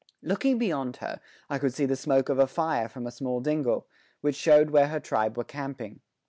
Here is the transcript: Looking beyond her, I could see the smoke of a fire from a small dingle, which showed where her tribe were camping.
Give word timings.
Looking 0.23 0.57
beyond 0.57 0.97
her, 0.97 1.19
I 1.47 1.59
could 1.59 1.75
see 1.75 1.85
the 1.85 1.95
smoke 1.95 2.29
of 2.29 2.39
a 2.39 2.47
fire 2.47 2.89
from 2.89 3.05
a 3.05 3.11
small 3.11 3.39
dingle, 3.39 3.85
which 4.21 4.35
showed 4.35 4.71
where 4.71 4.87
her 4.87 4.99
tribe 4.99 5.37
were 5.37 5.43
camping. 5.43 5.99